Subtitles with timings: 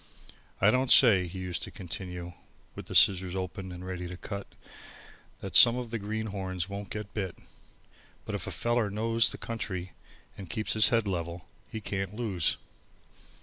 [0.59, 2.33] I don't say," he used to continue,
[2.73, 4.47] with the scissors open and ready to cut,
[5.41, 7.37] "that some of the greenhorns won't get bit.
[8.25, 9.91] But if a feller knows the country
[10.35, 12.57] and keeps his head level, he can't lose."